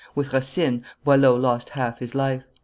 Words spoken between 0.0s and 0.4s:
With